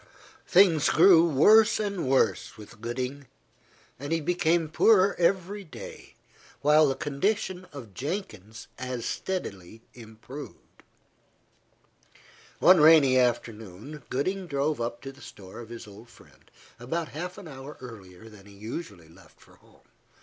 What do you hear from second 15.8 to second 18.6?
old friend, about half an hour earlier than he